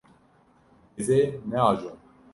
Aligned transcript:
Ez 0.99 1.07
ê 1.19 1.21
neajom. 1.49 1.97